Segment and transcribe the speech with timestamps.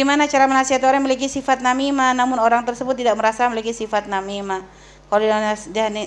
[0.00, 4.08] Gimana cara menasihati orang yang memiliki sifat namimah namun orang tersebut tidak merasa memiliki sifat
[4.08, 4.64] namimah?
[5.12, 5.20] Kalau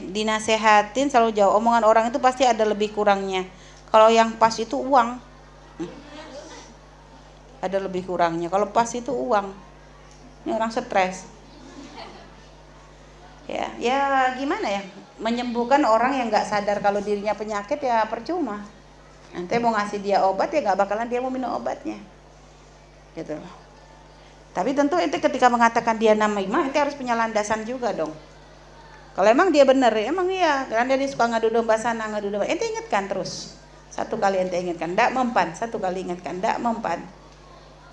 [0.10, 3.46] dinasehatin selalu jauh omongan orang itu pasti ada lebih kurangnya.
[3.94, 5.22] Kalau yang pas itu uang.
[7.62, 8.50] Ada lebih kurangnya.
[8.50, 9.54] Kalau pas itu uang.
[10.42, 11.30] Ini orang stres.
[13.46, 14.82] Ya, ya gimana ya?
[15.22, 18.66] Menyembuhkan orang yang nggak sadar kalau dirinya penyakit ya percuma.
[19.38, 22.02] Nanti mau ngasih dia obat ya nggak bakalan dia mau minum obatnya.
[23.14, 23.38] Gitu
[24.54, 28.14] Tapi tentu itu ketika mengatakan dia nama imam itu harus punya landasan juga dong.
[29.18, 32.46] Kalau emang dia benar, emang iya, karena dia suka ngadu domba sana, ngadu domba.
[32.46, 33.58] Ente ingatkan terus.
[33.90, 35.54] Satu kali ente ingatkan, ndak mempan.
[35.54, 37.02] Satu kali ingatkan, ndak mempan.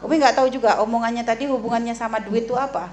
[0.01, 2.89] Umi nggak tahu juga omongannya tadi hubungannya sama duit itu apa.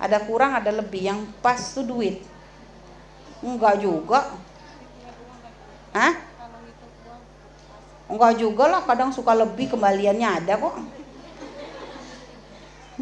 [0.00, 1.12] Ada kurang, ada lebih.
[1.12, 2.24] Yang pas tuh duit.
[3.44, 4.32] Enggak juga.
[5.92, 6.12] Hah?
[8.08, 10.76] Enggak juga lah, kadang suka lebih kembaliannya ada kok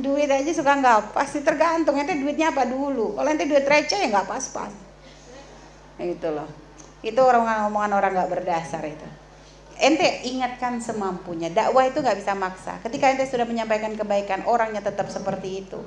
[0.02, 1.96] duit aja suka nggak pas tergantung.
[1.96, 3.16] Ente duitnya apa dulu?
[3.16, 4.72] Kalau ente duit receh ya nggak pas-pas.
[6.00, 6.48] Itu loh.
[7.00, 9.08] Itu orang omongan orang nggak berdasar itu.
[9.80, 11.48] Ente ingatkan semampunya.
[11.48, 12.80] Dakwah itu nggak bisa maksa.
[12.84, 15.80] Ketika ente sudah menyampaikan kebaikan orangnya tetap seperti itu.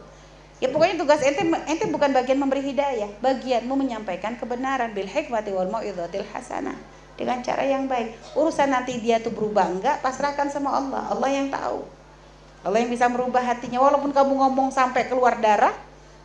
[0.62, 3.10] Ya pokoknya tugas ente ente bukan bagian memberi hidayah.
[3.22, 4.94] Bagianmu menyampaikan kebenaran.
[4.98, 6.78] Bil hikmati wal mau'izatil hasanah.
[7.14, 8.38] Dengan cara yang baik.
[8.38, 9.70] Urusan nanti dia tuh berubah.
[9.70, 11.14] Enggak pasrahkan sama Allah.
[11.14, 12.03] Allah yang tahu
[12.64, 13.84] Allah yang bisa merubah hatinya.
[13.84, 15.76] Walaupun kamu ngomong sampai keluar darah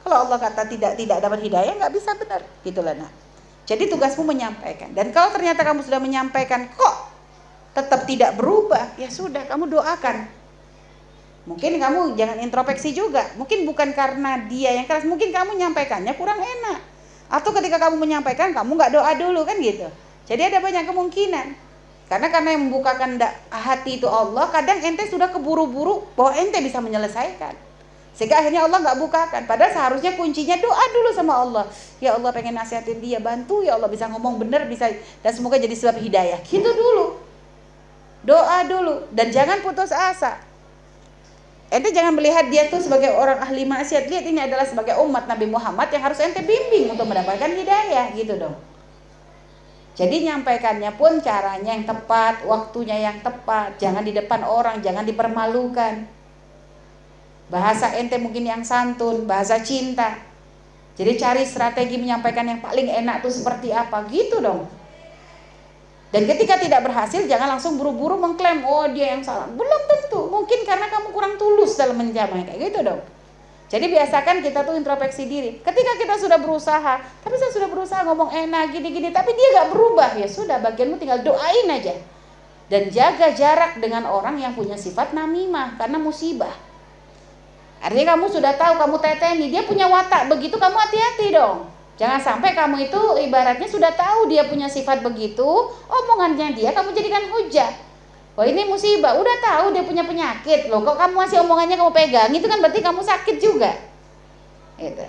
[0.06, 2.41] kalau Allah kata tidak tidak dapat hidayah nggak bisa benar.
[2.62, 3.11] Gitulah nah
[3.69, 4.97] jadi tugasmu menyampaikan.
[4.97, 6.97] Dan kalau ternyata kamu sudah menyampaikan kok
[7.77, 10.25] tetap tidak berubah ya sudah kamu doakan.
[11.44, 13.28] Mungkin kamu jangan introspeksi juga.
[13.36, 16.81] Mungkin bukan karena dia yang keras mungkin kamu menyampaikannya kurang enak.
[17.28, 19.84] Atau ketika kamu menyampaikan kamu nggak doa dulu kan gitu.
[20.25, 21.47] Jadi ada banyak kemungkinan
[22.09, 23.20] karena karena yang membukakan
[23.53, 27.53] hati itu Allah, kadang ente sudah keburu-buru bahwa ente bisa menyelesaikan.
[28.16, 29.43] Sehingga akhirnya Allah nggak bukakan.
[29.44, 31.65] Padahal seharusnya kuncinya doa dulu sama Allah.
[32.00, 34.91] Ya Allah pengen nasihatin dia, bantu ya Allah bisa ngomong benar bisa
[35.22, 36.41] dan semoga jadi sebab hidayah.
[36.43, 37.21] Gitu dulu.
[38.25, 40.41] Doa dulu dan jangan putus asa.
[41.69, 44.09] Ente jangan melihat dia tuh sebagai orang ahli maksiat.
[44.09, 48.34] Lihat ini adalah sebagai umat Nabi Muhammad yang harus ente bimbing untuk mendapatkan hidayah gitu
[48.41, 48.56] dong.
[49.98, 56.06] Jadi nyampaikannya pun caranya yang tepat, waktunya yang tepat, jangan di depan orang, jangan dipermalukan.
[57.50, 60.22] Bahasa ente mungkin yang santun, bahasa cinta.
[60.94, 64.70] Jadi cari strategi menyampaikan yang paling enak tuh seperti apa, gitu dong.
[66.15, 69.50] Dan ketika tidak berhasil, jangan langsung buru-buru mengklaim, oh dia yang salah.
[69.50, 73.03] Belum tentu, mungkin karena kamu kurang tulus dalam menjamak, kayak gitu dong.
[73.69, 75.61] Jadi biasakan kita tuh introspeksi diri.
[75.61, 80.17] Ketika kita sudah berusaha, tapi saya sudah berusaha ngomong enak gini-gini, tapi dia gak berubah
[80.17, 81.93] ya sudah bagianmu tinggal doain aja.
[82.73, 86.53] Dan jaga jarak dengan orang yang punya sifat namimah karena musibah.
[87.84, 91.69] Artinya kamu sudah tahu kamu teteni, dia punya watak begitu kamu hati-hati dong.
[92.01, 95.47] Jangan sampai kamu itu ibaratnya sudah tahu dia punya sifat begitu,
[95.91, 97.88] omongannya dia kamu jadikan hujah.
[98.38, 100.87] Oh ini musibah, udah tahu dia punya penyakit loh.
[100.87, 103.75] Kok kamu masih omongannya kamu pegang, itu kan berarti kamu sakit juga.
[104.78, 105.03] Gitu.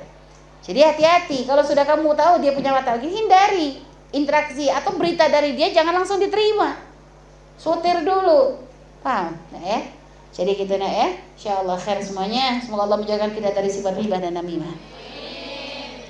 [0.65, 5.53] Jadi hati-hati kalau sudah kamu tahu dia punya watak lagi hindari interaksi atau berita dari
[5.53, 6.73] dia jangan langsung diterima.
[7.53, 8.65] Sutir dulu.
[9.05, 9.37] Paham?
[9.53, 9.79] Nah, ya.
[10.33, 11.13] Jadi gitu nah ya.
[11.37, 12.57] Insyaallah khair semuanya.
[12.65, 14.73] Semoga Allah menjaga kita dari sifat riba dan namimah.